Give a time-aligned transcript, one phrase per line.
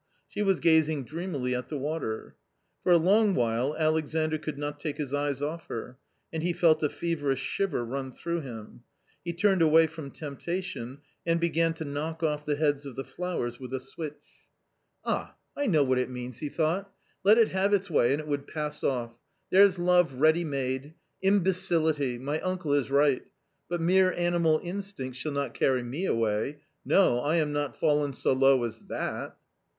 [0.27, 2.35] She was gazing dreamily at the water.
[2.81, 5.95] For a long while Alexandr could not take his eyes off her,
[6.33, 8.81] and he felt a feverish shiver run through him,
[9.23, 13.59] He turned away from temptation and began to knock off the heads of the flowers
[13.59, 14.15] with a switch.
[15.03, 15.61] A COMMON STORY 209" Ah!
[15.61, 16.91] I know what it means," he thought,"
[17.23, 19.13] let it have its way and it would pass off!
[19.51, 22.17] There's love ready made!— imbecility!
[22.17, 23.21] My uncle is right.
[23.69, 28.33] But mere animal instinct shall not carry me away— no, I am not fallen so
[28.33, 29.37] low as that!"